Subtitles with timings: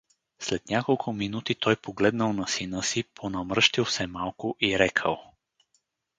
[0.39, 5.33] След няколко минути той погледнал на сина си, понамръщил се малко и рекъл: